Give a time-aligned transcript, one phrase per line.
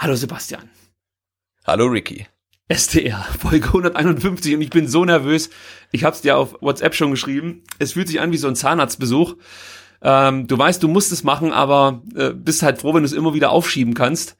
[0.00, 0.70] Hallo Sebastian.
[1.66, 2.26] Hallo Ricky.
[2.72, 5.50] STR, Folge 151 und ich bin so nervös.
[5.92, 7.64] Ich hab's dir auf WhatsApp schon geschrieben.
[7.78, 9.36] Es fühlt sich an wie so ein Zahnarztbesuch.
[10.00, 13.12] Ähm, du weißt, du musst es machen, aber äh, bist halt froh, wenn du es
[13.12, 14.38] immer wieder aufschieben kannst.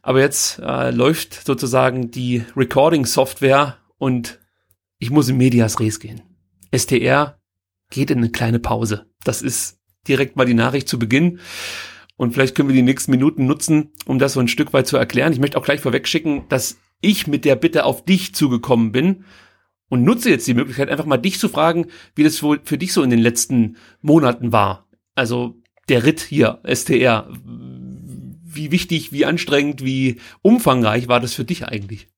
[0.00, 4.40] Aber jetzt äh, läuft sozusagen die Recording-Software und
[4.98, 6.22] ich muss in Medias Res gehen.
[6.74, 7.38] STR
[7.90, 9.04] geht in eine kleine Pause.
[9.24, 11.38] Das ist direkt mal die Nachricht zu Beginn.
[12.16, 14.96] Und vielleicht können wir die nächsten Minuten nutzen, um das so ein Stück weit zu
[14.96, 15.32] erklären.
[15.32, 19.24] Ich möchte auch gleich vorweg schicken, dass ich mit der Bitte auf dich zugekommen bin
[19.88, 22.92] und nutze jetzt die Möglichkeit, einfach mal dich zu fragen, wie das wohl für dich
[22.92, 24.88] so in den letzten Monaten war.
[25.14, 27.28] Also der Ritt hier, STR.
[28.54, 32.08] Wie wichtig, wie anstrengend, wie umfangreich war das für dich eigentlich?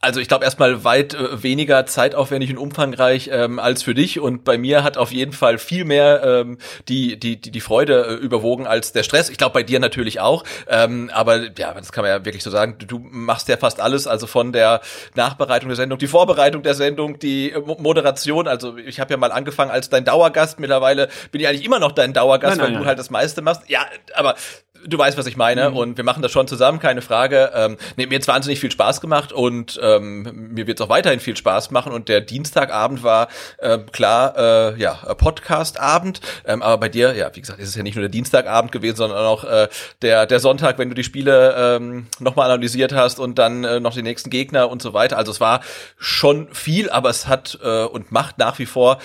[0.00, 4.44] Also ich glaube erstmal weit äh, weniger zeitaufwendig und umfangreich ähm, als für dich und
[4.44, 8.14] bei mir hat auf jeden Fall viel mehr ähm, die, die, die, die Freude äh,
[8.14, 9.28] überwogen als der Stress.
[9.28, 12.50] Ich glaube bei dir natürlich auch, ähm, aber ja, das kann man ja wirklich so
[12.50, 12.76] sagen.
[12.78, 14.82] Du, du machst ja fast alles, also von der
[15.16, 18.46] Nachbereitung der Sendung, die Vorbereitung der Sendung, die äh, Moderation.
[18.46, 20.60] Also ich habe ja mal angefangen als dein Dauergast.
[20.60, 22.82] Mittlerweile bin ich eigentlich immer noch dein Dauergast, nein, nein, weil nein.
[22.82, 23.62] du halt das meiste machst.
[23.68, 24.36] Ja, aber
[24.86, 25.70] du weißt, was ich meine.
[25.70, 25.76] Mhm.
[25.76, 27.50] Und wir machen das schon zusammen, keine Frage.
[27.54, 31.20] Ähm, nee, mir hat wahnsinnig viel Spaß gemacht und ähm, mir wird es auch weiterhin
[31.20, 31.92] viel Spaß machen.
[31.92, 36.20] Und der Dienstagabend war äh, klar, äh, ja, Podcast-Abend.
[36.46, 38.96] Ähm, aber bei dir, ja, wie gesagt, ist es ja nicht nur der Dienstagabend gewesen,
[38.96, 39.68] sondern auch äh,
[40.02, 43.94] der, der Sonntag, wenn du die Spiele ähm, nochmal analysiert hast und dann äh, noch
[43.94, 45.18] die nächsten Gegner und so weiter.
[45.18, 45.60] Also es war
[45.98, 48.98] schon viel, aber es hat äh, und macht nach wie vor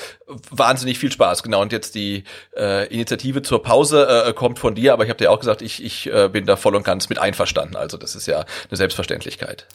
[0.52, 1.44] wahnsinnig viel Spaß.
[1.44, 1.62] Genau.
[1.62, 2.24] Und jetzt die
[2.56, 5.84] äh, Initiative zur Pause äh, kommt von dir, aber ich habe dir auch gesagt, ich,
[5.84, 7.76] ich äh, bin da voll und ganz mit einverstanden.
[7.76, 9.68] Also das ist ja eine Selbstverständlichkeit.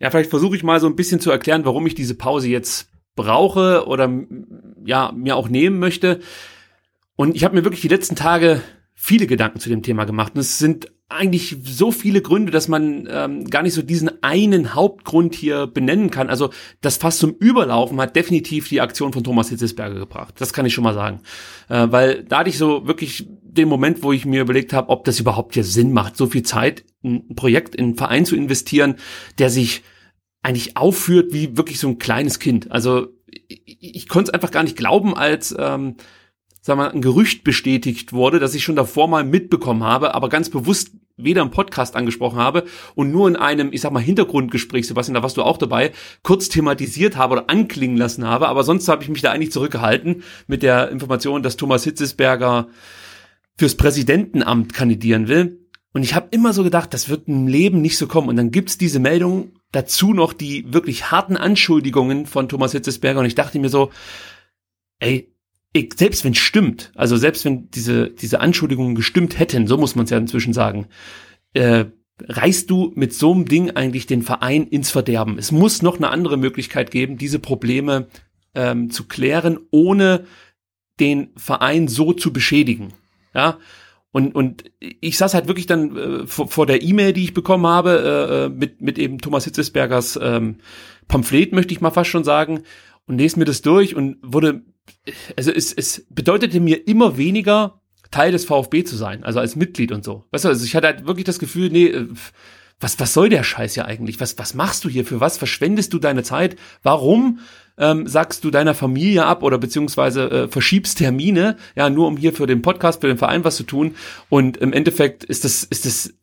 [0.00, 2.90] Ja, vielleicht versuche ich mal so ein bisschen zu erklären, warum ich diese Pause jetzt
[3.14, 4.10] brauche oder
[4.84, 6.20] ja mir auch nehmen möchte.
[7.14, 8.62] Und ich habe mir wirklich die letzten Tage
[8.96, 10.32] viele Gedanken zu dem Thema gemacht.
[10.34, 14.74] Und es sind eigentlich so viele Gründe, dass man ähm, gar nicht so diesen einen
[14.74, 16.28] Hauptgrund hier benennen kann.
[16.28, 20.34] Also das fast zum Überlaufen hat definitiv die Aktion von Thomas Hitzesberger gebracht.
[20.38, 21.20] Das kann ich schon mal sagen.
[21.68, 25.04] Äh, weil da hatte ich so wirklich den Moment, wo ich mir überlegt habe, ob
[25.04, 28.34] das überhaupt hier Sinn macht, so viel Zeit in ein Projekt, in einen Verein zu
[28.34, 28.96] investieren,
[29.38, 29.82] der sich
[30.42, 32.72] eigentlich aufführt wie wirklich so ein kleines Kind.
[32.72, 33.08] Also
[33.48, 35.96] ich, ich konnte es einfach gar nicht glauben, als ähm,
[36.66, 40.50] sagen wir, ein Gerücht bestätigt wurde, das ich schon davor mal mitbekommen habe, aber ganz
[40.50, 42.64] bewusst weder im Podcast angesprochen habe
[42.96, 45.92] und nur in einem, ich sag mal, Hintergrundgespräch, Sebastian, da warst du auch dabei,
[46.24, 50.24] kurz thematisiert habe oder anklingen lassen habe, aber sonst habe ich mich da eigentlich zurückgehalten
[50.48, 52.66] mit der Information, dass Thomas Hitzesberger
[53.56, 55.60] fürs Präsidentenamt kandidieren will.
[55.92, 58.28] Und ich habe immer so gedacht, das wird im Leben nicht so kommen.
[58.28, 63.20] Und dann gibt's diese Meldung, dazu noch die wirklich harten Anschuldigungen von Thomas Hitzesberger.
[63.20, 63.90] Und ich dachte mir so,
[64.98, 65.32] ey,
[65.96, 70.10] selbst wenn stimmt, also selbst wenn diese, diese Anschuldigungen gestimmt hätten, so muss man es
[70.10, 70.86] ja inzwischen sagen,
[71.54, 71.86] äh,
[72.20, 75.38] reißt du mit so einem Ding eigentlich den Verein ins Verderben.
[75.38, 78.08] Es muss noch eine andere Möglichkeit geben, diese Probleme
[78.54, 80.24] ähm, zu klären, ohne
[80.98, 82.94] den Verein so zu beschädigen.
[83.34, 83.58] Ja,
[84.12, 87.66] und, und ich saß halt wirklich dann äh, vor, vor der E-Mail, die ich bekommen
[87.66, 87.90] habe,
[88.30, 90.56] äh, äh mit, mit eben Thomas Hitzesbergers ähm,
[91.06, 92.62] Pamphlet, möchte ich mal fast schon sagen,
[93.06, 94.62] und lese mir das durch und wurde
[95.36, 97.80] also es, es bedeutete mir immer weniger,
[98.10, 100.24] Teil des VfB zu sein, also als Mitglied und so.
[100.30, 102.08] Weißt du, also ich hatte halt wirklich das Gefühl, nee, äh,
[102.78, 104.20] was, was soll der Scheiß ja eigentlich?
[104.20, 105.04] Was, was machst du hier?
[105.04, 106.56] Für was verschwendest du deine Zeit?
[106.82, 107.40] Warum
[107.78, 112.32] ähm, sagst du deiner Familie ab oder beziehungsweise äh, verschiebst Termine, ja, nur um hier
[112.32, 113.94] für den Podcast, für den Verein was zu tun?
[114.28, 116.14] Und im Endeffekt ist das, ist das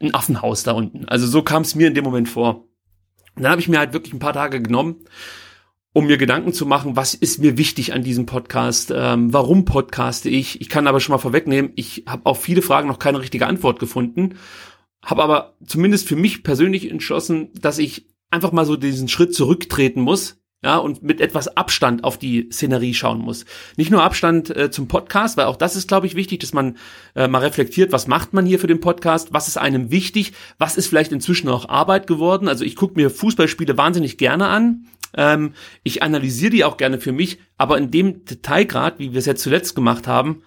[0.00, 1.08] ein Affenhaus da unten.
[1.08, 2.64] Also so kam es mir in dem Moment vor.
[3.34, 5.04] Und dann habe ich mir halt wirklich ein paar Tage genommen
[5.92, 10.28] um mir Gedanken zu machen, was ist mir wichtig an diesem Podcast, ähm, warum podcaste
[10.28, 10.60] ich.
[10.60, 13.78] Ich kann aber schon mal vorwegnehmen, ich habe auf viele Fragen noch keine richtige Antwort
[13.78, 14.36] gefunden,
[15.04, 20.00] habe aber zumindest für mich persönlich entschlossen, dass ich einfach mal so diesen Schritt zurücktreten
[20.00, 23.44] muss, ja, und mit etwas Abstand auf die Szenerie schauen muss.
[23.76, 26.76] Nicht nur Abstand äh, zum Podcast, weil auch das ist, glaube ich, wichtig, dass man
[27.16, 30.76] äh, mal reflektiert, was macht man hier für den Podcast, was ist einem wichtig, was
[30.76, 32.46] ist vielleicht inzwischen auch Arbeit geworden.
[32.46, 37.12] Also ich gucke mir Fußballspiele wahnsinnig gerne an, ähm, ich analysiere die auch gerne für
[37.12, 40.42] mich, aber in dem Detailgrad, wie wir es jetzt zuletzt gemacht haben,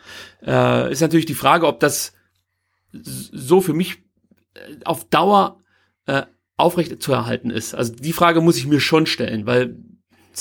[0.45, 2.13] äh, ist natürlich die Frage, ob das
[2.91, 4.03] so für mich
[4.53, 5.62] äh, auf Dauer
[6.06, 6.23] äh,
[6.57, 7.75] aufrecht zu erhalten ist.
[7.75, 9.77] Also die Frage muss ich mir schon stellen, weil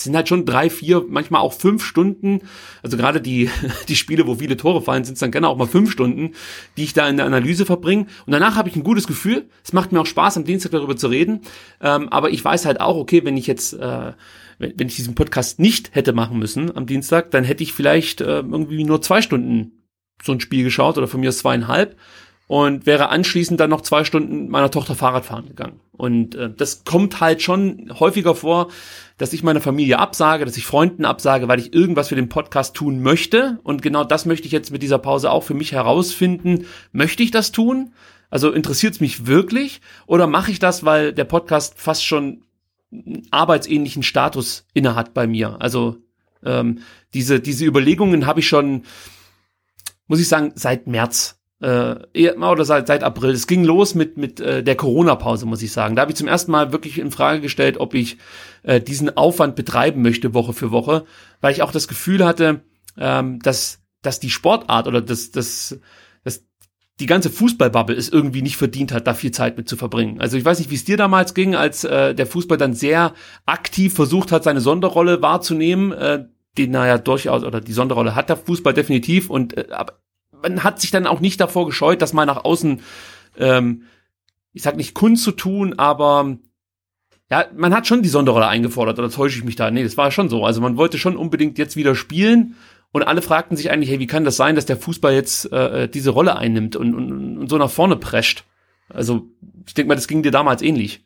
[0.02, 2.40] sind halt schon drei, vier, manchmal auch fünf Stunden.
[2.82, 3.48] Also gerade die,
[3.88, 6.32] die Spiele, wo viele Tore fallen, sind es dann gerne auch mal fünf Stunden,
[6.76, 8.06] die ich da in der Analyse verbringe.
[8.26, 9.48] Und danach habe ich ein gutes Gefühl.
[9.62, 11.42] Es macht mir auch Spaß, am Dienstag darüber zu reden.
[11.80, 14.12] Ähm, aber ich weiß halt auch, okay, wenn ich jetzt, äh,
[14.58, 18.20] wenn, wenn ich diesen Podcast nicht hätte machen müssen am Dienstag, dann hätte ich vielleicht
[18.20, 19.84] äh, irgendwie nur zwei Stunden
[20.22, 21.96] so ein Spiel geschaut oder von mir zweieinhalb.
[22.46, 25.80] Und wäre anschließend dann noch zwei Stunden meiner Tochter Fahrrad fahren gegangen.
[25.92, 28.68] Und äh, das kommt halt schon häufiger vor,
[29.16, 32.74] dass ich meiner Familie absage, dass ich Freunden absage, weil ich irgendwas für den Podcast
[32.74, 33.60] tun möchte.
[33.62, 36.66] Und genau das möchte ich jetzt mit dieser Pause auch für mich herausfinden.
[36.92, 37.92] Möchte ich das tun?
[38.28, 39.80] Also interessiert es mich wirklich?
[40.06, 42.42] Oder mache ich das, weil der Podcast fast schon
[42.92, 45.56] einen arbeitsähnlichen Status innehat bei mir?
[45.60, 45.96] Also
[46.44, 46.80] ähm,
[47.14, 48.82] diese, diese Überlegungen habe ich schon,
[50.08, 53.30] muss ich sagen, seit März äh, oder seit, seit April.
[53.30, 55.96] Es ging los mit, mit äh, der Corona-Pause, muss ich sagen.
[55.96, 58.18] Da habe ich zum ersten Mal wirklich in Frage gestellt, ob ich
[58.62, 61.04] äh, diesen Aufwand betreiben möchte, Woche für Woche,
[61.40, 62.60] weil ich auch das Gefühl hatte,
[62.98, 65.78] ähm, dass, dass die Sportart oder das, das,
[66.22, 66.44] das
[67.00, 70.20] die ganze Fußballbubble es irgendwie nicht verdient hat, da viel Zeit mit zu verbringen.
[70.20, 73.14] Also ich weiß nicht, wie es dir damals ging, als äh, der Fußball dann sehr
[73.46, 76.26] aktiv versucht hat, seine Sonderrolle wahrzunehmen, äh,
[76.58, 80.03] die naja durchaus, oder die Sonderrolle hat der Fußball definitiv und äh, aber
[80.44, 82.80] man hat sich dann auch nicht davor gescheut, das mal nach außen,
[83.38, 83.82] ähm,
[84.52, 86.36] ich sag nicht Kunst zu tun, aber
[87.30, 89.70] ja, man hat schon die Sonderrolle eingefordert, oder täusche ich mich da?
[89.70, 90.44] Nee, das war schon so.
[90.44, 92.54] Also man wollte schon unbedingt jetzt wieder spielen
[92.92, 95.88] und alle fragten sich eigentlich, hey, wie kann das sein, dass der Fußball jetzt äh,
[95.88, 98.44] diese Rolle einnimmt und, und, und so nach vorne prescht?
[98.88, 99.28] Also
[99.66, 101.04] ich denke mal, das ging dir damals ähnlich.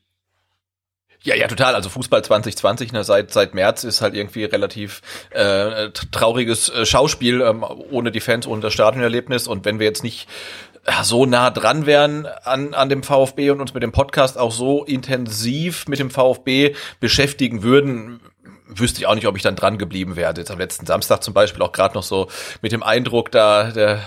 [1.23, 1.75] Ja, ja, total.
[1.75, 7.41] Also Fußball 2020, ne, seit seit März ist halt irgendwie relativ äh, trauriges äh, Schauspiel
[7.41, 9.49] ähm, ohne die Fans, ohne das Stadionerlebnis.
[9.49, 10.29] Und wenn wir jetzt nicht
[10.85, 14.53] äh, so nah dran wären an, an dem VfB und uns mit dem Podcast auch
[14.53, 18.21] so intensiv mit dem VfB beschäftigen würden,
[18.69, 20.32] wüsste ich auch nicht, ob ich dann dran geblieben wäre.
[20.37, 22.29] Jetzt am letzten Samstag zum Beispiel auch gerade noch so
[22.62, 24.00] mit dem Eindruck da der,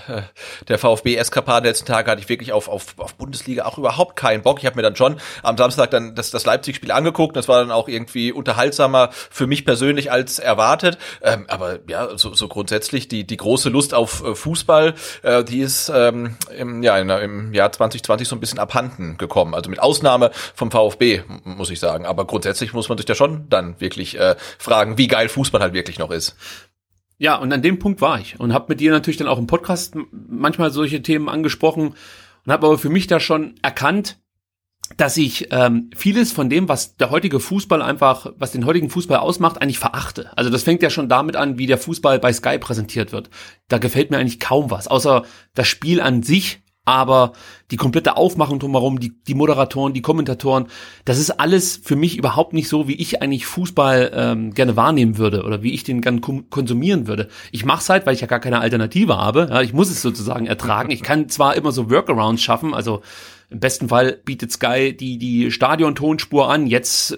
[0.68, 4.60] der VfB-Eskapade letzten Tage hatte ich wirklich auf, auf, auf Bundesliga auch überhaupt keinen Bock.
[4.60, 7.36] Ich habe mir dann schon am Samstag dann das, das Leipzig-Spiel angeguckt.
[7.36, 10.98] Das war dann auch irgendwie unterhaltsamer für mich persönlich als erwartet.
[11.22, 14.94] Ähm, aber ja, so, so grundsätzlich die, die große Lust auf äh, Fußball,
[15.24, 19.56] äh, die ist ähm, im, ja, im Jahr 2020 so ein bisschen abhanden gekommen.
[19.56, 22.06] Also mit Ausnahme vom VfB, muss ich sagen.
[22.06, 25.74] Aber grundsätzlich muss man sich da schon dann wirklich äh, fragen, wie geil Fußball halt
[25.74, 26.36] wirklich noch ist.
[27.18, 29.48] Ja, und an dem Punkt war ich und habe mit dir natürlich dann auch im
[29.48, 31.94] Podcast manchmal solche Themen angesprochen
[32.46, 34.18] und habe aber für mich da schon erkannt,
[34.98, 39.20] dass ich ähm, vieles von dem, was der heutige Fußball einfach, was den heutigen Fußball
[39.20, 40.36] ausmacht, eigentlich verachte.
[40.36, 43.30] Also das fängt ja schon damit an, wie der Fußball bei Sky präsentiert wird.
[43.68, 47.34] Da gefällt mir eigentlich kaum was, außer das Spiel an sich aber
[47.70, 50.68] die komplette Aufmachung drumherum, die, die Moderatoren, die Kommentatoren,
[51.06, 55.18] das ist alles für mich überhaupt nicht so, wie ich eigentlich Fußball ähm, gerne wahrnehmen
[55.18, 57.30] würde oder wie ich den gern konsumieren würde.
[57.52, 59.48] Ich mache es halt, weil ich ja gar keine Alternative habe.
[59.50, 60.92] Ja, ich muss es sozusagen ertragen.
[60.92, 63.02] Ich kann zwar immer so Workarounds schaffen, also
[63.52, 66.68] im besten Fall bietet Sky die, die Stadion-Tonspur an.
[66.68, 67.18] Jetzt äh,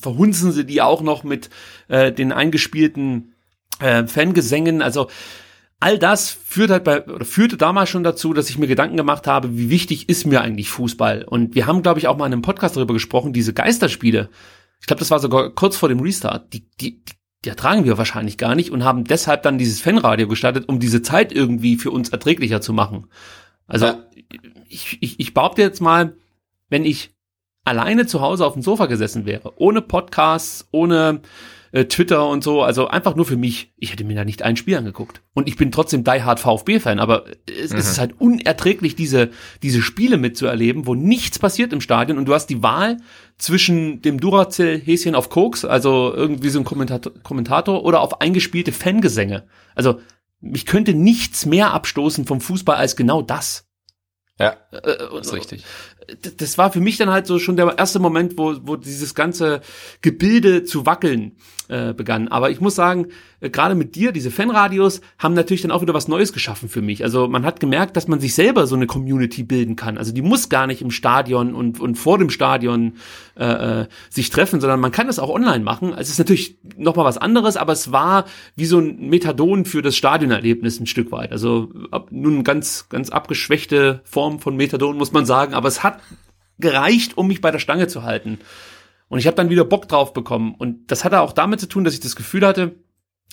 [0.00, 1.50] verhunzen sie die auch noch mit
[1.88, 3.34] äh, den eingespielten
[3.80, 4.80] äh, Fangesängen.
[4.80, 5.08] Also
[5.82, 9.26] all das führt halt bei, oder führte damals schon dazu, dass ich mir Gedanken gemacht
[9.26, 11.24] habe, wie wichtig ist mir eigentlich Fußball?
[11.24, 14.30] Und wir haben, glaube ich, auch mal in einem Podcast darüber gesprochen, diese Geisterspiele.
[14.80, 16.52] Ich glaube, das war sogar kurz vor dem Restart.
[16.52, 17.02] Die, die,
[17.44, 21.02] die ertragen wir wahrscheinlich gar nicht und haben deshalb dann dieses Fanradio gestartet, um diese
[21.02, 23.08] Zeit irgendwie für uns erträglicher zu machen.
[23.66, 24.06] Also ja.
[24.68, 26.14] ich, ich, ich behaupte jetzt mal,
[26.68, 27.10] wenn ich
[27.64, 31.22] alleine zu Hause auf dem Sofa gesessen wäre, ohne Podcasts, ohne
[31.72, 33.72] äh, Twitter und so, also einfach nur für mich.
[33.76, 35.22] Ich hätte mir da nicht ein Spiel angeguckt.
[35.34, 37.78] Und ich bin trotzdem Die Hard VfB-Fan, aber es, mhm.
[37.78, 39.30] es ist halt unerträglich, diese,
[39.62, 42.98] diese Spiele mitzuerleben, wo nichts passiert im Stadion und du hast die Wahl
[43.38, 49.44] zwischen dem Duracell-Häschen auf Koks, also irgendwie so ein Kommentator, Kommentator oder auf eingespielte Fangesänge.
[49.74, 50.00] Also
[50.40, 53.66] mich könnte nichts mehr abstoßen vom Fußball als genau das.
[54.38, 55.64] Ja, äh, äh ist richtig
[56.36, 59.60] das war für mich dann halt so schon der erste Moment, wo, wo dieses ganze
[60.00, 61.32] Gebilde zu wackeln
[61.68, 62.28] äh, begann.
[62.28, 63.08] Aber ich muss sagen,
[63.40, 66.82] äh, gerade mit dir, diese Fanradios haben natürlich dann auch wieder was Neues geschaffen für
[66.82, 67.04] mich.
[67.04, 69.98] Also man hat gemerkt, dass man sich selber so eine Community bilden kann.
[69.98, 72.94] Also die muss gar nicht im Stadion und, und vor dem Stadion
[73.36, 75.94] äh, äh sich treffen, sondern man kann das auch online machen.
[75.96, 78.24] Es ist natürlich nochmal was anderes, aber es war
[78.56, 81.32] wie so ein Methadon für das Stadionerlebnis ein Stück weit.
[81.32, 85.91] Also ab, nun ganz, ganz abgeschwächte Form von Methadon, muss man sagen, aber es hat
[86.58, 88.38] gereicht, um mich bei der Stange zu halten.
[89.08, 90.54] Und ich habe dann wieder Bock drauf bekommen.
[90.56, 92.76] Und das hatte auch damit zu tun, dass ich das Gefühl hatte,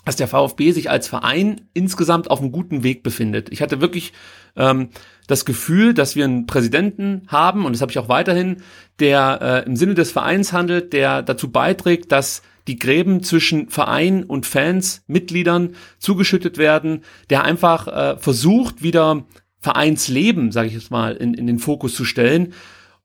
[0.06, 3.50] dass der VfB sich als Verein insgesamt auf einem guten Weg befindet.
[3.52, 4.14] Ich hatte wirklich
[4.56, 4.90] ähm,
[5.28, 8.58] das Gefühl, dass wir einen Präsidenten haben, und das habe ich auch weiterhin,
[9.00, 14.24] der äh, im Sinne des Vereins handelt, der dazu beiträgt, dass die Gräben zwischen Verein
[14.24, 19.26] und Fans, Mitgliedern zugeschüttet werden, der einfach äh, versucht, wieder
[19.60, 22.54] Vereinsleben, sage ich jetzt mal, in, in den Fokus zu stellen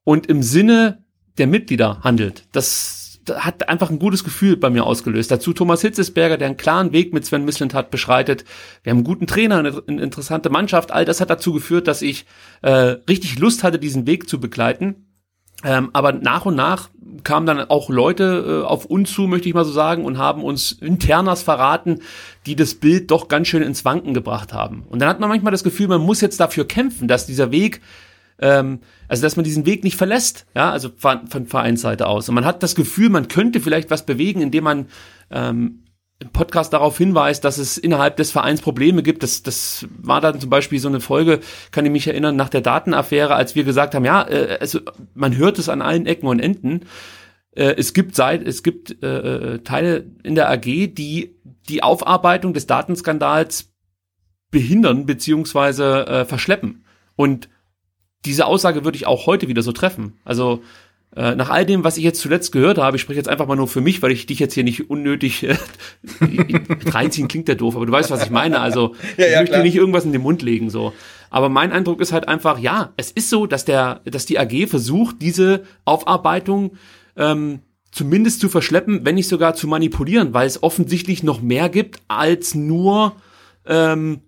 [0.04, 1.04] und im Sinne
[1.38, 2.44] der Mitglieder handelt.
[2.52, 5.30] Das hat einfach ein gutes Gefühl bei mir ausgelöst.
[5.30, 8.44] Dazu Thomas Hitzesberger, der einen klaren Weg mit Sven Mislintat beschreitet.
[8.82, 10.92] Wir haben einen guten Trainer, eine, eine interessante Mannschaft.
[10.92, 12.26] All das hat dazu geführt, dass ich
[12.62, 15.06] äh, richtig Lust hatte, diesen Weg zu begleiten.
[15.62, 16.90] Ähm, aber nach und nach
[17.22, 20.42] kamen dann auch Leute äh, auf uns zu, möchte ich mal so sagen, und haben
[20.42, 22.00] uns internas verraten,
[22.46, 24.84] die das Bild doch ganz schön ins Wanken gebracht haben.
[24.90, 27.80] Und dann hat man manchmal das Gefühl, man muss jetzt dafür kämpfen, dass dieser Weg
[28.40, 32.28] ähm, also dass man diesen Weg nicht verlässt, ja, also von, von Vereinsseite aus.
[32.28, 34.86] Und man hat das Gefühl, man könnte vielleicht was bewegen, indem man
[35.30, 35.83] ähm,
[36.32, 39.22] Podcast darauf hinweist, dass es innerhalb des Vereins Probleme gibt.
[39.22, 41.40] Das, das war dann zum Beispiel so eine Folge,
[41.70, 44.80] kann ich mich erinnern, nach der Datenaffäre, als wir gesagt haben, ja, äh, also
[45.14, 46.80] man hört es an allen Ecken und Enden.
[47.52, 51.36] Äh, es gibt seit, es gibt äh, äh Teile in der AG, die
[51.68, 53.72] die Aufarbeitung des Datenskandals
[54.50, 56.84] behindern beziehungsweise äh, verschleppen.
[57.16, 57.48] Und
[58.24, 60.18] diese Aussage würde ich auch heute wieder so treffen.
[60.24, 60.62] Also
[61.16, 63.54] äh, nach all dem, was ich jetzt zuletzt gehört habe, ich spreche jetzt einfach mal
[63.54, 65.56] nur für mich, weil ich dich jetzt hier nicht unnötig äh,
[66.90, 68.60] reinziehen klingt ja doof, aber du weißt, was ich meine.
[68.60, 69.62] Also ja, ja, ich möchte klar.
[69.62, 70.92] nicht irgendwas in den Mund legen so.
[71.30, 74.68] Aber mein Eindruck ist halt einfach, ja, es ist so, dass der, dass die AG
[74.68, 76.76] versucht, diese Aufarbeitung
[77.16, 77.60] ähm,
[77.92, 82.56] zumindest zu verschleppen, wenn nicht sogar zu manipulieren, weil es offensichtlich noch mehr gibt als
[82.56, 83.14] nur
[83.66, 84.20] ähm,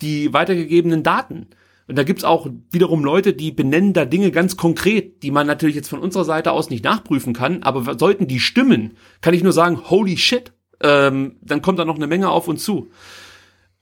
[0.00, 1.48] die weitergegebenen Daten.
[1.90, 5.74] Und da gibt's auch wiederum Leute, die benennen da Dinge ganz konkret, die man natürlich
[5.74, 8.92] jetzt von unserer Seite aus nicht nachprüfen kann, aber sollten die stimmen,
[9.22, 10.52] kann ich nur sagen, holy shit,
[10.84, 12.90] ähm, dann kommt da noch eine Menge auf uns zu.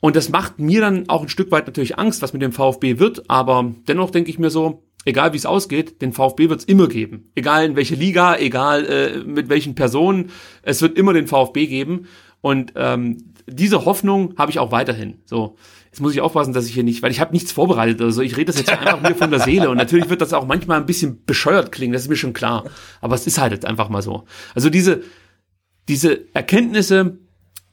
[0.00, 2.98] Und das macht mir dann auch ein Stück weit natürlich Angst, was mit dem VfB
[2.98, 6.64] wird, aber dennoch denke ich mir so, egal wie es ausgeht, den VfB wird es
[6.64, 7.30] immer geben.
[7.34, 10.30] Egal in welche Liga, egal äh, mit welchen Personen,
[10.62, 12.06] es wird immer den VfB geben.
[12.40, 15.18] Und ähm, diese Hoffnung habe ich auch weiterhin.
[15.26, 15.56] So.
[15.98, 18.22] Jetzt muss ich aufpassen, dass ich hier nicht, weil ich habe nichts vorbereitet oder so.
[18.22, 20.78] Ich rede das jetzt einfach mir von der Seele und natürlich wird das auch manchmal
[20.78, 22.62] ein bisschen bescheuert klingen, das ist mir schon klar.
[23.00, 24.22] Aber es ist halt jetzt einfach mal so.
[24.54, 25.02] Also diese,
[25.88, 27.18] diese Erkenntnisse,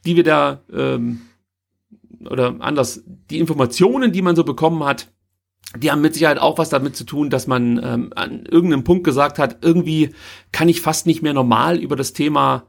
[0.08, 1.22] die wir da, ähm,
[2.28, 5.14] oder anders, die Informationen, die man so bekommen hat,
[5.78, 9.04] die haben mit Sicherheit auch was damit zu tun, dass man ähm, an irgendeinem Punkt
[9.04, 10.16] gesagt hat, irgendwie
[10.52, 12.64] kann ich fast nicht mehr normal über das Thema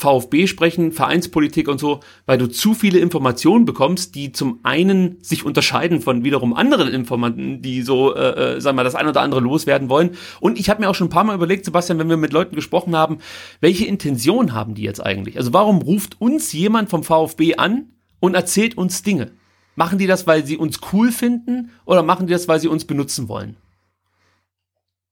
[0.00, 5.44] VfB sprechen, Vereinspolitik und so, weil du zu viele Informationen bekommst, die zum einen sich
[5.44, 9.40] unterscheiden von wiederum anderen Informanten, die so, äh, äh, sagen wir, das ein oder andere
[9.40, 10.10] loswerden wollen.
[10.40, 12.54] Und ich habe mir auch schon ein paar Mal überlegt, Sebastian, wenn wir mit Leuten
[12.54, 13.18] gesprochen haben,
[13.60, 15.36] welche Intention haben die jetzt eigentlich?
[15.36, 19.32] Also warum ruft uns jemand vom VfB an und erzählt uns Dinge?
[19.76, 22.84] Machen die das, weil sie uns cool finden oder machen die das, weil sie uns
[22.84, 23.56] benutzen wollen?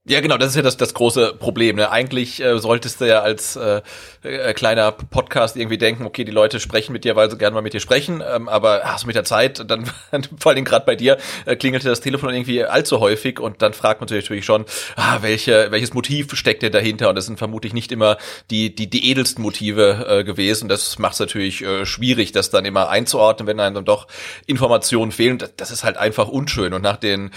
[0.09, 1.77] Ja, genau, das ist ja das, das große Problem.
[1.77, 1.91] Ne?
[1.91, 3.83] Eigentlich äh, solltest du ja als äh,
[4.23, 7.61] äh, kleiner Podcast irgendwie denken, okay, die Leute sprechen mit dir, weil sie gerne mal
[7.61, 9.85] mit dir sprechen, ähm, aber hast mit der Zeit, dann
[10.39, 14.01] vor allem gerade bei dir, äh, klingelte das Telefon irgendwie allzu häufig und dann fragt
[14.01, 14.65] man sich natürlich schon,
[14.97, 17.11] ah, welche, welches Motiv steckt denn dahinter?
[17.11, 18.17] Und das sind vermutlich nicht immer
[18.51, 20.71] die, die, die edelsten Motive äh, gewesen.
[20.71, 24.07] Das macht es natürlich äh, schwierig, das dann immer einzuordnen, wenn einem dann doch
[24.47, 25.37] Informationen fehlen.
[25.37, 26.73] Das, das ist halt einfach unschön.
[26.73, 27.31] Und nach den,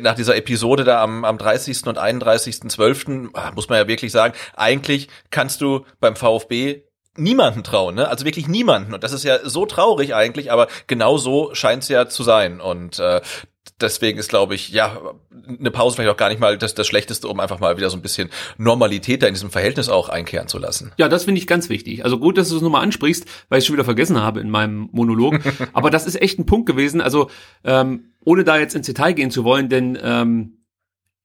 [0.00, 1.86] nach dieser Episode da am, am 30.
[1.86, 3.30] und 31.12.
[3.34, 6.82] Ah, muss man ja wirklich sagen, eigentlich kannst du beim VfB
[7.16, 8.08] niemanden trauen, ne?
[8.08, 8.94] Also wirklich niemanden.
[8.94, 12.60] Und das ist ja so traurig eigentlich, aber genau so scheint es ja zu sein.
[12.60, 13.20] Und äh,
[13.80, 14.98] deswegen ist, glaube ich, ja,
[15.58, 17.96] eine Pause vielleicht auch gar nicht mal das, das Schlechteste, um einfach mal wieder so
[17.96, 20.92] ein bisschen Normalität da in diesem Verhältnis auch einkehren zu lassen.
[20.96, 22.04] Ja, das finde ich ganz wichtig.
[22.04, 24.50] Also gut, dass du es nochmal ansprichst, weil ich es schon wieder vergessen habe in
[24.50, 25.40] meinem Monolog.
[25.72, 27.00] Aber das ist echt ein Punkt gewesen.
[27.00, 27.30] Also
[27.64, 30.55] ähm, ohne da jetzt ins Detail gehen zu wollen, denn ähm,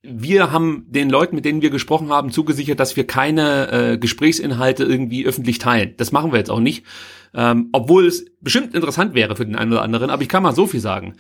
[0.03, 4.83] wir haben den Leuten, mit denen wir gesprochen haben, zugesichert, dass wir keine äh, Gesprächsinhalte
[4.83, 5.93] irgendwie öffentlich teilen.
[5.97, 6.85] Das machen wir jetzt auch nicht.
[7.33, 10.55] Ähm, obwohl es bestimmt interessant wäre für den einen oder anderen, aber ich kann mal
[10.55, 11.15] so viel sagen.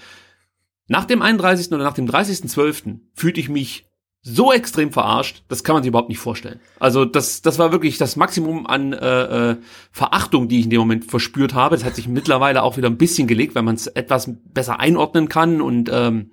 [0.87, 1.71] Nach dem 31.
[1.71, 2.99] oder nach dem 30.12.
[3.13, 3.85] fühlte ich mich
[4.23, 6.59] so extrem verarscht, das kann man sich überhaupt nicht vorstellen.
[6.79, 9.57] Also das, das war wirklich das Maximum an äh, äh,
[9.91, 11.75] Verachtung, die ich in dem Moment verspürt habe.
[11.75, 15.27] Das hat sich mittlerweile auch wieder ein bisschen gelegt, weil man es etwas besser einordnen
[15.27, 16.31] kann und ähm,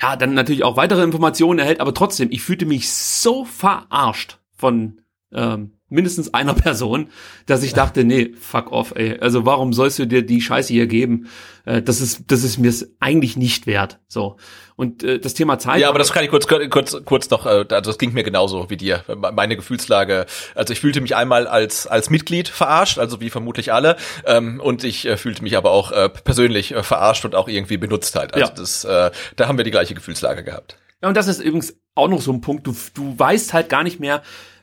[0.00, 5.01] ja, dann natürlich auch weitere Informationen erhält, aber trotzdem, ich fühlte mich so verarscht von
[5.34, 7.08] ähm, mindestens einer Person,
[7.46, 9.18] dass ich dachte, nee, fuck off, ey.
[9.20, 11.28] Also warum sollst du dir die Scheiße hier geben?
[11.64, 14.00] Äh, das ist, das ist mir eigentlich nicht wert.
[14.08, 14.36] So.
[14.74, 15.80] Und äh, das Thema Zeit.
[15.80, 18.76] Ja, aber das kann ich kurz, kurz, kurz noch, also das ging mir genauso wie
[18.76, 19.04] dir.
[19.32, 23.96] Meine Gefühlslage, also ich fühlte mich einmal als, als Mitglied verarscht, also wie vermutlich alle,
[24.26, 27.76] ähm, und ich äh, fühlte mich aber auch äh, persönlich äh, verarscht und auch irgendwie
[27.76, 28.34] benutzt halt.
[28.34, 28.54] Also ja.
[28.54, 30.78] das, äh, da haben wir die gleiche Gefühlslage gehabt.
[31.02, 32.66] Ja, und das ist übrigens auch noch so ein Punkt.
[32.66, 34.22] Du, du weißt halt gar nicht mehr,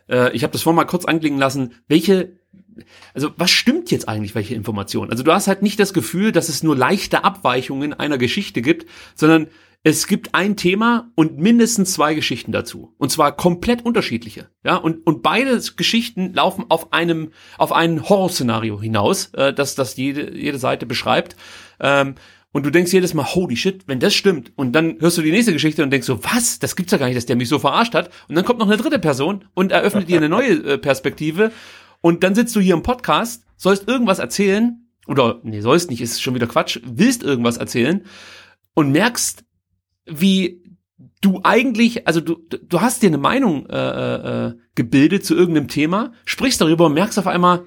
[0.10, 2.40] äh, ich habe das vorhin mal kurz anklingen lassen, welche
[3.14, 5.12] also was stimmt jetzt eigentlich, welche Informationen?
[5.12, 8.86] Also du hast halt nicht das Gefühl, dass es nur leichte Abweichungen einer Geschichte gibt,
[9.16, 9.48] sondern
[9.84, 12.94] es gibt ein Thema und mindestens zwei Geschichten dazu.
[12.98, 14.50] Und zwar komplett unterschiedliche.
[14.64, 19.96] Ja, und, und beide Geschichten laufen auf einem, auf ein Horrorszenario hinaus, äh, das, das
[19.96, 21.38] jede, jede Seite beschreibt.
[21.80, 22.16] Ähm,
[22.52, 24.52] und du denkst jedes Mal, holy shit, wenn das stimmt.
[24.56, 26.58] Und dann hörst du die nächste Geschichte und denkst so, was?
[26.58, 28.10] Das gibt's ja gar nicht, dass der mich so verarscht hat.
[28.28, 31.52] Und dann kommt noch eine dritte Person und eröffnet dir eine neue äh, Perspektive.
[32.02, 36.22] Und dann sitzt du hier im Podcast, sollst irgendwas erzählen, oder nee, sollst nicht, ist
[36.22, 38.06] schon wieder Quatsch, willst irgendwas erzählen
[38.74, 39.44] und merkst,
[40.06, 40.64] wie
[41.22, 46.14] du eigentlich, also du, du hast dir eine Meinung äh, äh, gebildet zu irgendeinem Thema,
[46.26, 47.66] sprichst darüber und merkst auf einmal,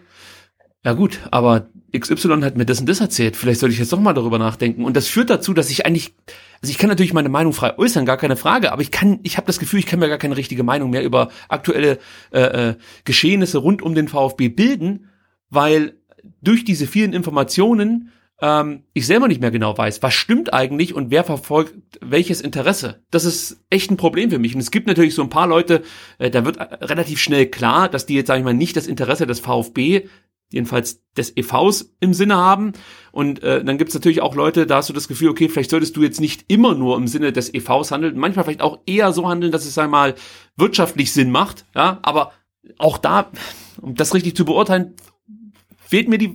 [0.85, 4.01] ja gut, aber XY hat mir das und das erzählt, vielleicht sollte ich jetzt doch
[4.01, 4.85] mal darüber nachdenken.
[4.85, 6.15] Und das führt dazu, dass ich eigentlich,
[6.61, 9.37] also ich kann natürlich meine Meinung frei äußern, gar keine Frage, aber ich kann, ich
[9.37, 11.99] habe das Gefühl, ich kann mir gar keine richtige Meinung mehr über aktuelle
[12.33, 12.75] äh, äh,
[13.05, 15.09] Geschehnisse rund um den VfB bilden,
[15.51, 15.95] weil
[16.41, 18.11] durch diese vielen Informationen
[18.41, 23.03] ähm, ich selber nicht mehr genau weiß, was stimmt eigentlich und wer verfolgt welches Interesse.
[23.11, 24.55] Das ist echt ein Problem für mich.
[24.55, 25.83] Und es gibt natürlich so ein paar Leute,
[26.19, 29.27] äh, da wird relativ schnell klar, dass die jetzt, sage ich mal, nicht das Interesse
[29.27, 30.09] des VfB
[30.53, 32.73] jedenfalls des EVs im Sinne haben.
[33.11, 35.97] Und äh, dann gibt's natürlich auch Leute, da hast du das Gefühl, okay, vielleicht solltest
[35.97, 39.29] du jetzt nicht immer nur im Sinne des EVs handeln, manchmal vielleicht auch eher so
[39.29, 40.15] handeln, dass es einmal
[40.57, 41.67] wirtschaftlich Sinn macht.
[41.75, 42.33] Ja, aber
[42.79, 43.31] auch da,
[43.81, 44.95] um das richtig zu beurteilen,
[45.93, 46.33] fehlt mir die,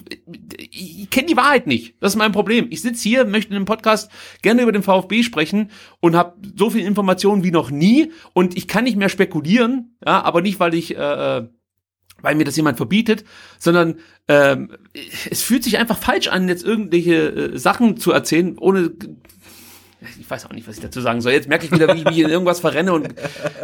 [0.70, 1.96] ich kenne die Wahrheit nicht.
[2.00, 2.68] Das ist mein Problem.
[2.70, 4.12] Ich sitze hier, möchte in einem Podcast
[4.44, 8.68] gerne über den VfB sprechen und habe so viel Informationen wie noch nie und ich
[8.68, 11.48] kann nicht mehr spekulieren, ja, aber nicht, weil ich, äh, äh
[12.22, 13.24] weil mir das jemand verbietet,
[13.60, 14.72] sondern ähm,
[15.30, 18.92] es fühlt sich einfach falsch an, jetzt irgendwelche äh, Sachen zu erzählen, ohne
[20.20, 21.32] ich weiß auch nicht, was ich dazu sagen soll.
[21.32, 22.94] Jetzt merke ich wieder, wie ich mich in irgendwas verrenne.
[22.94, 23.16] Und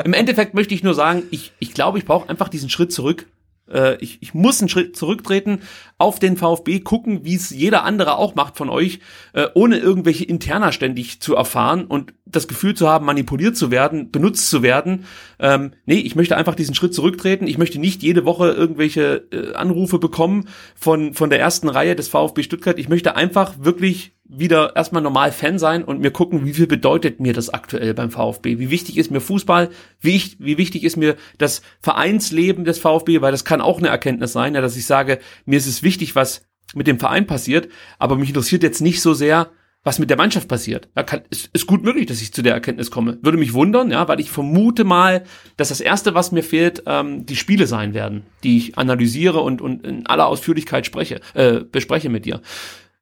[0.03, 3.27] im Endeffekt möchte ich nur sagen, ich, ich glaube, ich brauche einfach diesen Schritt zurück
[3.71, 5.61] äh, ich, ich muss einen Schritt zurücktreten,
[5.97, 8.99] auf den VfB gucken, wie es jeder andere auch macht von euch,
[9.33, 14.11] äh, ohne irgendwelche Interna ständig zu erfahren und das Gefühl zu haben, manipuliert zu werden,
[14.11, 15.05] benutzt zu werden.
[15.39, 17.47] Ähm, nee, ich möchte einfach diesen Schritt zurücktreten.
[17.47, 22.07] Ich möchte nicht jede Woche irgendwelche äh, Anrufe bekommen von, von der ersten Reihe des
[22.07, 22.79] VfB Stuttgart.
[22.79, 27.19] Ich möchte einfach wirklich wieder erstmal normal Fan sein und mir gucken, wie viel bedeutet
[27.19, 28.57] mir das aktuell beim VfB?
[28.57, 29.69] Wie wichtig ist mir Fußball?
[29.99, 33.21] Wie, ich, wie wichtig ist mir das Vereinsleben des VfB?
[33.21, 36.15] Weil das kann auch eine Erkenntnis sein, ja, dass ich sage, mir ist es wichtig,
[36.15, 37.67] was mit dem Verein passiert,
[37.99, 39.49] aber mich interessiert jetzt nicht so sehr,
[39.83, 40.87] was mit der Mannschaft passiert.
[40.95, 43.19] Da kann, ist, ist gut möglich, dass ich zu der Erkenntnis komme.
[43.21, 45.23] Würde mich wundern, ja, weil ich vermute mal,
[45.57, 49.61] dass das erste, was mir fehlt, ähm, die Spiele sein werden, die ich analysiere und,
[49.61, 52.41] und in aller Ausführlichkeit spreche, äh, bespreche mit dir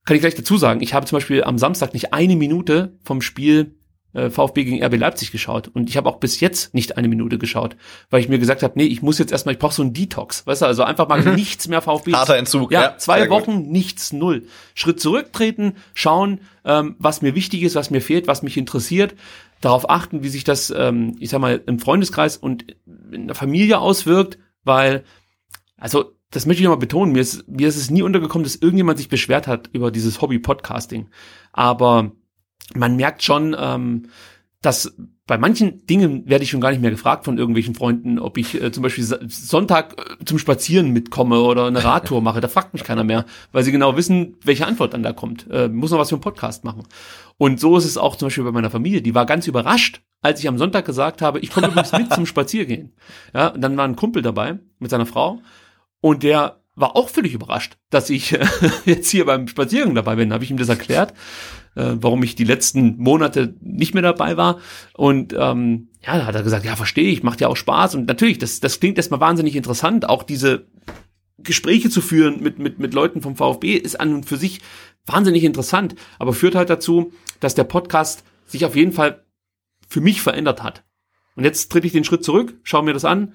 [0.06, 3.22] kann ich gleich dazu sagen, ich habe zum Beispiel am Samstag nicht eine Minute vom
[3.22, 3.76] Spiel
[4.14, 5.70] äh, VfB gegen RB Leipzig geschaut.
[5.70, 7.76] Und ich habe auch bis jetzt nicht eine Minute geschaut,
[8.10, 10.46] weil ich mir gesagt habe, nee, ich muss jetzt erstmal, ich brauche so einen Detox.
[10.46, 11.36] Weißt du, also einfach mal mhm.
[11.36, 12.14] nichts mehr VfB.
[12.14, 12.82] Harter Entzug, ja.
[12.82, 13.72] ja zwei Wochen, gut.
[13.72, 14.44] nichts, null.
[14.74, 19.16] Schritt zurücktreten, schauen, ähm, was mir wichtig ist, was mir fehlt, was mich interessiert.
[19.62, 22.66] Darauf achten, wie sich das, ähm, ich sag mal, im Freundeskreis und
[23.12, 25.04] in der Familie auswirkt, weil,
[25.78, 28.98] also das möchte ich nochmal betonen, mir ist, mir ist es nie untergekommen, dass irgendjemand
[28.98, 31.10] sich beschwert hat über dieses Hobby-Podcasting.
[31.52, 32.12] Aber
[32.74, 34.08] man merkt schon, ähm,
[34.62, 34.96] dass
[35.28, 38.62] bei manchen Dingen werde ich schon gar nicht mehr gefragt von irgendwelchen Freunden, ob ich
[38.62, 42.42] äh, zum Beispiel Sonntag äh, zum Spazieren mitkomme oder eine Radtour mache.
[42.42, 45.50] Da fragt mich keiner mehr, weil sie genau wissen, welche Antwort dann da kommt.
[45.50, 46.84] Äh, muss noch was für einen Podcast machen.
[47.38, 49.02] Und so ist es auch zum Beispiel bei meiner Familie.
[49.02, 52.26] Die war ganz überrascht, als ich am Sonntag gesagt habe, ich komme übrigens mit zum
[52.26, 52.94] Spaziergehen.
[53.34, 55.42] Ja, und dann war ein Kumpel dabei mit seiner Frau
[56.02, 58.46] und der war auch völlig überrascht, dass ich äh,
[58.86, 60.34] jetzt hier beim Spaziergang dabei bin.
[60.34, 61.14] Habe ich ihm das erklärt,
[61.76, 64.60] äh, warum ich die letzten Monate nicht mehr dabei war.
[64.94, 67.96] Und ähm, ja, da hat er gesagt, ja, verstehe ich, macht ja auch Spaß.
[67.96, 70.68] Und natürlich, das, das klingt erstmal wahnsinnig interessant, auch diese
[71.38, 74.62] Gespräche zu führen mit, mit, mit Leuten vom VfB ist an und für sich
[75.06, 79.26] wahnsinnig interessant, aber führt halt dazu, dass der Podcast sich auf jeden Fall
[79.88, 80.84] für mich verändert hat.
[81.36, 83.34] Und jetzt tritt ich den Schritt zurück, schaue mir das an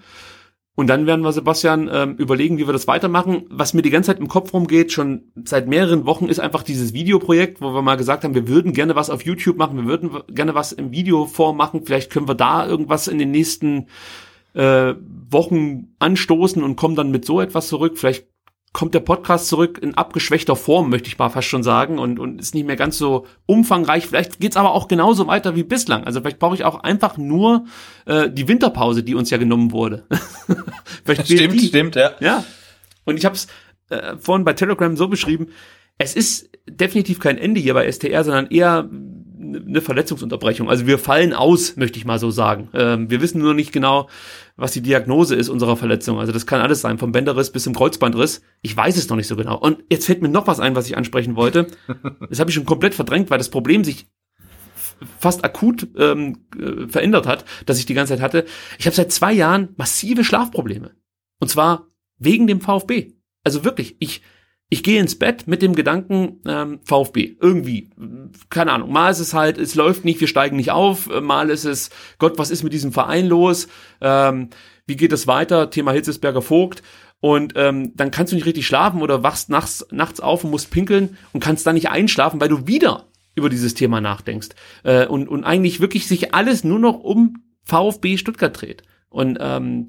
[0.76, 3.46] und dann werden wir, Sebastian, ähm, überlegen, wie wir das weitermachen.
[3.48, 6.92] Was mir die ganze Zeit im Kopf rumgeht, schon seit mehreren Wochen, ist einfach dieses
[6.92, 10.10] Videoprojekt, wo wir mal gesagt haben, wir würden gerne was auf YouTube machen, wir würden
[10.28, 11.80] gerne was im Videoform machen.
[11.84, 13.86] Vielleicht können wir da irgendwas in den nächsten
[14.52, 14.92] äh,
[15.30, 17.96] Wochen anstoßen und kommen dann mit so etwas zurück.
[17.96, 18.26] Vielleicht
[18.76, 22.38] kommt der Podcast zurück in abgeschwächter Form, möchte ich mal fast schon sagen, und, und
[22.38, 24.06] ist nicht mehr ganz so umfangreich.
[24.06, 26.04] Vielleicht geht's aber auch genauso weiter wie bislang.
[26.04, 27.64] Also vielleicht brauche ich auch einfach nur
[28.04, 30.04] äh, die Winterpause, die uns ja genommen wurde.
[31.24, 31.68] stimmt, die.
[31.68, 32.16] stimmt, ja.
[32.20, 32.44] Ja.
[33.06, 33.46] Und ich habe es
[33.88, 35.46] äh, vorhin bei Telegram so beschrieben,
[35.96, 38.90] es ist definitiv kein Ende hier bei STR, sondern eher
[39.40, 40.68] eine Verletzungsunterbrechung.
[40.68, 42.68] Also wir fallen aus, möchte ich mal so sagen.
[42.74, 44.10] Ähm, wir wissen nur nicht genau,
[44.56, 46.18] was die Diagnose ist unserer Verletzung.
[46.18, 48.40] Also das kann alles sein, vom Bänderriss bis zum Kreuzbandriss.
[48.62, 49.58] Ich weiß es noch nicht so genau.
[49.58, 51.66] Und jetzt fällt mir noch was ein, was ich ansprechen wollte.
[52.28, 54.06] Das habe ich schon komplett verdrängt, weil das Problem sich
[55.18, 58.46] fast akut ähm, äh, verändert hat, dass ich die ganze Zeit hatte.
[58.78, 60.92] Ich habe seit zwei Jahren massive Schlafprobleme.
[61.38, 61.88] Und zwar
[62.18, 63.12] wegen dem VfB.
[63.44, 64.22] Also wirklich, ich
[64.68, 67.36] ich gehe ins Bett mit dem Gedanken ähm, VfB.
[67.40, 67.90] Irgendwie
[68.50, 68.90] keine Ahnung.
[68.90, 71.08] Mal ist es halt es läuft nicht wir steigen nicht auf.
[71.20, 73.68] Mal ist es Gott was ist mit diesem Verein los?
[74.00, 74.50] Ähm,
[74.86, 75.70] wie geht es weiter?
[75.70, 76.82] Thema Hitzesberger Vogt.
[77.20, 80.70] Und ähm, dann kannst du nicht richtig schlafen oder wachst nachts nachts auf und musst
[80.70, 84.48] pinkeln und kannst dann nicht einschlafen weil du wieder über dieses Thema nachdenkst.
[84.82, 88.82] Äh, und und eigentlich wirklich sich alles nur noch um VfB Stuttgart dreht.
[89.08, 89.88] Und ähm,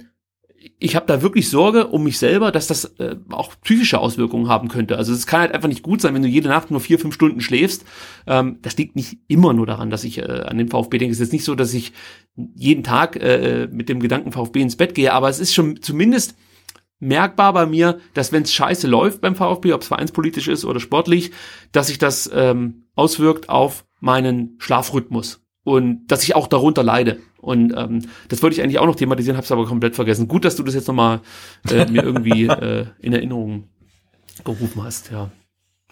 [0.79, 4.67] ich habe da wirklich Sorge um mich selber, dass das äh, auch psychische Auswirkungen haben
[4.67, 4.97] könnte.
[4.97, 7.13] Also es kann halt einfach nicht gut sein, wenn du jede Nacht nur vier, fünf
[7.13, 7.85] Stunden schläfst.
[8.25, 11.11] Ähm, das liegt nicht immer nur daran, dass ich äh, an den VfB denke.
[11.11, 11.93] Es ist jetzt nicht so, dass ich
[12.55, 16.35] jeden Tag äh, mit dem Gedanken VfB ins Bett gehe, aber es ist schon zumindest
[16.99, 20.79] merkbar bei mir, dass wenn es scheiße läuft beim VfB, ob es vereinspolitisch ist oder
[20.79, 21.31] sportlich,
[21.71, 27.19] dass sich das ähm, auswirkt auf meinen Schlafrhythmus und dass ich auch darunter leide.
[27.47, 30.27] Und ähm, das wollte ich eigentlich auch noch thematisieren, habe es aber komplett vergessen.
[30.27, 31.21] Gut, dass du das jetzt nochmal
[31.69, 33.69] äh, mir irgendwie äh, in Erinnerung
[34.43, 35.31] gerufen hast, ja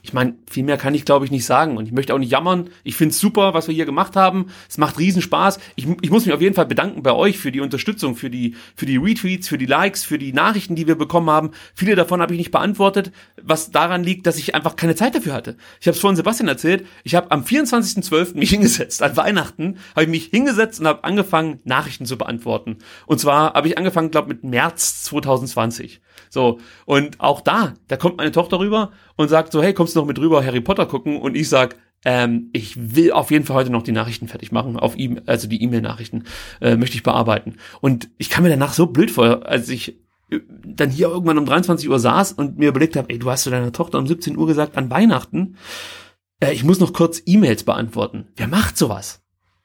[0.06, 1.78] ich meine, viel mehr kann ich, glaube ich, nicht sagen.
[1.78, 2.70] Und ich möchte auch nicht jammern.
[2.84, 4.52] Ich finde es super, was wir hier gemacht haben.
[4.70, 5.60] Es macht riesen Spaß.
[5.76, 8.56] Ich, ich muss mich auf jeden Fall bedanken bei euch für die Unterstützung, für die,
[8.76, 11.52] für die Retweets, für die Likes, für die Nachrichten, die wir bekommen haben.
[11.74, 15.34] Viele davon habe ich nicht beantwortet, was daran liegt, dass ich einfach keine Zeit dafür
[15.34, 15.58] hatte.
[15.82, 16.86] Ich habe es vorhin Sebastian erzählt.
[17.04, 18.38] Ich habe am 24.12.
[18.38, 19.02] mich hingesetzt.
[19.02, 22.78] An Weihnachten habe ich mich hingesetzt und habe angefangen, Nachrichten zu beantworten.
[23.08, 26.00] Und zwar habe ich angefangen, glaube mit März 2020.
[26.30, 30.00] So, und auch da, da kommt meine Tochter rüber und sagt so, hey, kommst du
[30.00, 31.18] noch mit rüber Harry Potter gucken?
[31.18, 31.76] Und ich sag,
[32.06, 35.48] ähm, ich will auf jeden Fall heute noch die Nachrichten fertig machen, auf ihm, also
[35.48, 36.24] die E-Mail-Nachrichten
[36.62, 37.56] äh, möchte ich bearbeiten.
[37.82, 40.00] Und ich kam mir danach so blöd vor, als ich
[40.30, 43.44] äh, dann hier irgendwann um 23 Uhr saß und mir überlegt habe, ey, du hast
[43.44, 45.58] zu deiner Tochter um 17 Uhr gesagt, an Weihnachten,
[46.40, 48.28] äh, ich muss noch kurz E-Mails beantworten.
[48.36, 49.22] Wer macht sowas?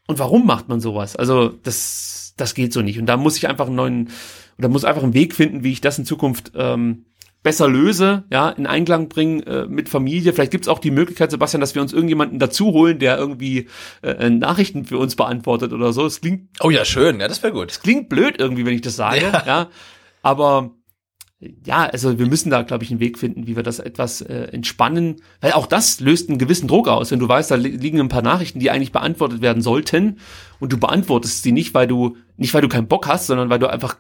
[0.07, 1.15] Und warum macht man sowas?
[1.17, 2.99] Also, das, das geht so nicht.
[2.99, 4.09] Und da muss ich einfach einen neuen,
[4.59, 7.05] oder muss einfach einen Weg finden, wie ich das in Zukunft ähm,
[7.43, 10.33] besser löse, ja, in Einklang bringen äh, mit Familie.
[10.33, 13.69] Vielleicht gibt's auch die Möglichkeit, Sebastian, dass wir uns irgendjemanden dazu holen, der irgendwie
[14.03, 16.05] äh, Nachrichten für uns beantwortet oder so.
[16.05, 16.49] Es klingt.
[16.61, 17.71] Oh ja, schön, ja, das wäre gut.
[17.71, 19.43] Es klingt blöd irgendwie, wenn ich das sage, ja.
[19.47, 19.69] ja
[20.23, 20.73] aber
[21.65, 24.49] ja, also wir müssen da, glaube ich, einen Weg finden, wie wir das etwas äh,
[24.53, 28.11] entspannen, weil auch das löst einen gewissen Druck aus, wenn du weißt, da liegen ein
[28.11, 30.19] paar Nachrichten, die eigentlich beantwortet werden sollten
[30.59, 33.59] und du beantwortest sie nicht, weil du nicht weil du keinen Bock hast, sondern weil
[33.59, 33.97] du einfach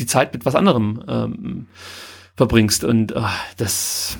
[0.00, 1.66] die Zeit mit was anderem ähm,
[2.36, 2.84] verbringst.
[2.84, 4.18] Und ach, das,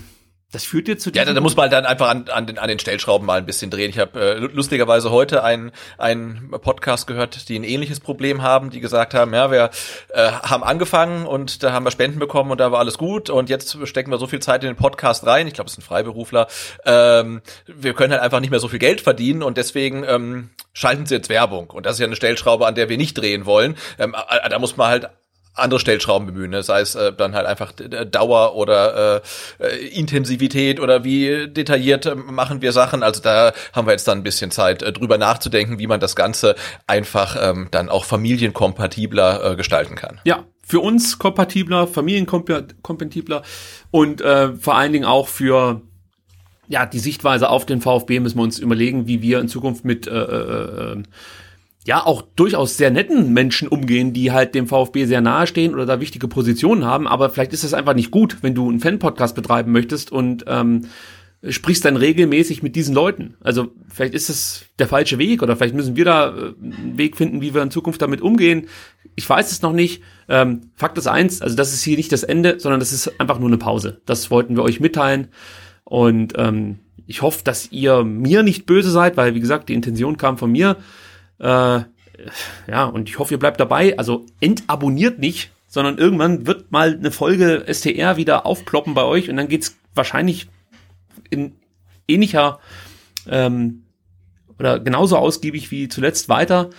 [0.55, 2.79] das führt dir zu Ja, da, muss man dann einfach an, an, den, an den
[2.79, 3.91] Stellschrauben mal ein bisschen drehen.
[3.91, 8.81] Ich habe äh, lustigerweise heute einen, einen Podcast gehört, die ein ähnliches Problem haben, die
[8.81, 9.71] gesagt haben, ja, wir
[10.11, 13.51] äh, haben angefangen und da haben wir Spenden bekommen und da war alles gut und
[13.51, 15.49] jetzt stecken wir so viel Zeit in den Podcast rein.
[15.49, 16.47] Ich glaube, es sind Freiberufler.
[16.85, 21.07] Ähm, wir können halt einfach nicht mehr so viel Geld verdienen und deswegen ähm, schalten
[21.07, 21.71] sie jetzt Werbung.
[21.71, 23.77] Und das ist ja eine Stellschraube, an der wir nicht drehen wollen.
[23.99, 24.15] Ähm,
[24.49, 25.11] da muss man halt
[25.55, 26.63] andere Stellschrauben bemühen, ne?
[26.63, 29.23] sei es äh, dann halt einfach Dauer oder
[29.61, 33.03] äh, äh, Intensivität oder wie detailliert äh, machen wir Sachen.
[33.03, 36.17] Also da haben wir jetzt dann ein bisschen Zeit äh, drüber nachzudenken, wie man das
[36.17, 40.21] Ganze einfach ähm, dann auch familienkompatibler äh, gestalten kann.
[40.25, 43.43] Ja, für uns kompatibler, familienkompatibler
[43.91, 45.83] und äh, vor allen Dingen auch für
[46.67, 50.07] ja die Sichtweise auf den VfB müssen wir uns überlegen, wie wir in Zukunft mit
[50.07, 51.03] äh, äh, äh
[51.85, 55.87] ja auch durchaus sehr netten Menschen umgehen, die halt dem VfB sehr nahe stehen oder
[55.87, 57.07] da wichtige Positionen haben.
[57.07, 60.87] Aber vielleicht ist das einfach nicht gut, wenn du einen Fan-Podcast betreiben möchtest und ähm,
[61.47, 63.35] sprichst dann regelmäßig mit diesen Leuten.
[63.41, 67.17] Also vielleicht ist es der falsche Weg oder vielleicht müssen wir da äh, einen Weg
[67.17, 68.69] finden, wie wir in Zukunft damit umgehen.
[69.15, 70.03] Ich weiß es noch nicht.
[70.29, 73.39] Ähm, Fakt ist eins, also das ist hier nicht das Ende, sondern das ist einfach
[73.39, 74.01] nur eine Pause.
[74.07, 75.29] Das wollten wir euch mitteilen.
[75.85, 80.17] Und ähm, ich hoffe, dass ihr mir nicht böse seid, weil wie gesagt, die Intention
[80.17, 80.79] kam von mir.
[81.45, 81.85] Äh,
[82.69, 83.99] ja, und ich hoffe, ihr bleibt dabei.
[83.99, 89.37] Also entabonniert nicht, sondern irgendwann wird mal eine Folge STR wieder aufploppen bei euch und
[89.37, 90.49] dann geht's wahrscheinlich
[91.31, 91.53] in
[92.09, 92.61] ähnlicher
[93.29, 93.83] ähm,
[94.59, 96.71] oder genauso ausgiebig wie zuletzt weiter.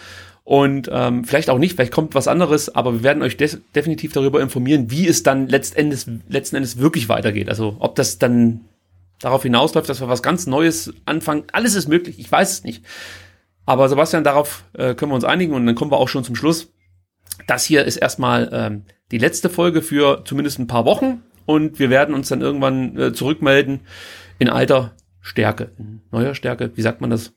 [0.43, 4.13] Und ähm, vielleicht auch nicht, vielleicht kommt was anderes, aber wir werden euch de definitiv
[4.13, 7.49] darüber informieren, wie es dann letztendlich, letzten Endes wirklich weitergeht.
[7.49, 8.61] Also ob das dann
[9.19, 11.45] darauf hinausläuft, dass wir was ganz Neues anfangen.
[11.51, 12.83] Alles ist möglich, ich weiß es nicht.
[13.65, 16.35] Aber Sebastian, darauf äh, können wir uns einigen und dann kommen wir auch schon zum
[16.35, 16.73] Schluss.
[17.47, 21.89] Das hier ist erstmal ähm, die letzte Folge für zumindest ein paar Wochen und wir
[21.89, 23.81] werden uns dann irgendwann äh, zurückmelden
[24.39, 26.71] in alter Stärke, in neuer Stärke.
[26.75, 27.33] Wie sagt man das?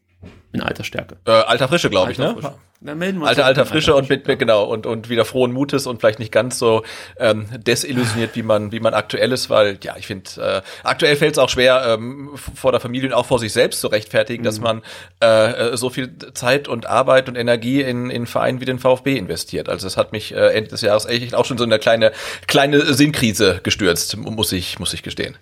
[0.53, 1.19] In alter Stärke.
[1.27, 2.33] Äh, alter Frische, glaube ich, ne?
[2.33, 2.55] Frische.
[2.81, 3.31] Dann melden wir uns.
[3.31, 6.31] Alter, alter Frische und mit, mit, genau, und, und wieder frohen Mutes und vielleicht nicht
[6.31, 6.85] ganz so
[7.19, 11.33] ähm, desillusioniert, wie man, wie man aktuell ist, weil, ja, ich finde, äh, aktuell fällt
[11.33, 14.47] es auch schwer, ähm, vor der Familie und auch vor sich selbst zu rechtfertigen, mhm.
[14.47, 14.83] dass man
[15.19, 19.69] äh, so viel Zeit und Arbeit und Energie in, in Vereinen wie den VfB investiert.
[19.69, 22.13] Also es hat mich äh, Ende des Jahres echt auch schon so eine kleine,
[22.47, 25.37] kleine Sinnkrise gestürzt, muss ich, muss ich gestehen.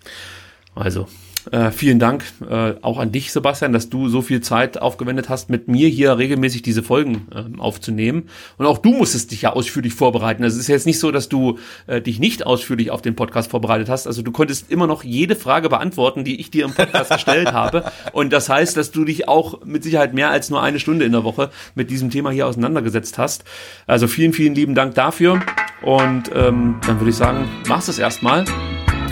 [0.75, 1.07] Also,
[1.53, 5.49] äh, vielen Dank äh, auch an dich, Sebastian, dass du so viel Zeit aufgewendet hast,
[5.51, 8.29] mit mir hier regelmäßig diese Folgen äh, aufzunehmen.
[8.59, 10.43] Und auch du musstest dich ja ausführlich vorbereiten.
[10.43, 13.51] Also es ist jetzt nicht so, dass du äh, dich nicht ausführlich auf den Podcast
[13.51, 14.07] vorbereitet hast.
[14.07, 17.85] Also du konntest immer noch jede Frage beantworten, die ich dir im Podcast gestellt habe.
[18.13, 21.13] Und das heißt, dass du dich auch mit Sicherheit mehr als nur eine Stunde in
[21.13, 23.45] der Woche mit diesem Thema hier auseinandergesetzt hast.
[23.87, 25.41] Also vielen, vielen lieben Dank dafür.
[25.83, 28.41] Und ähm, dann würde ich sagen, mach's das erstmal.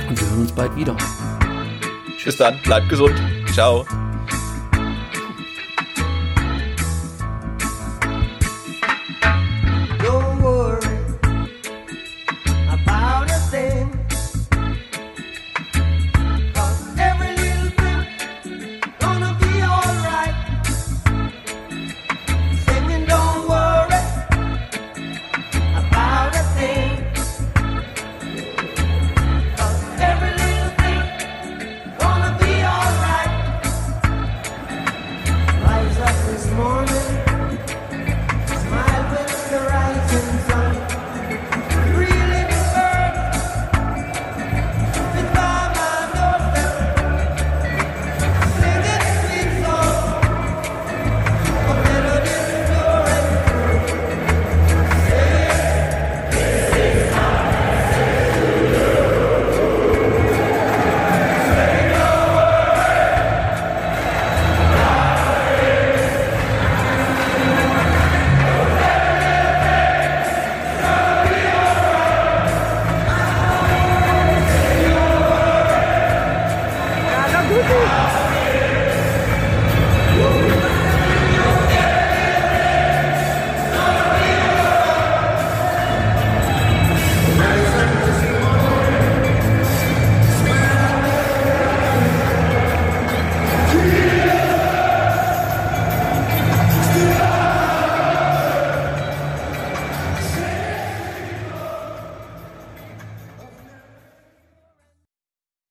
[0.08, 0.96] Und wir hören uns bald wieder.
[2.24, 3.14] Bis dann, bleibt gesund.
[3.52, 3.86] Ciao.